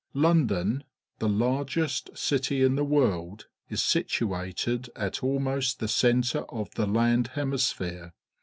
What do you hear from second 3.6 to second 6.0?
is situated at almost the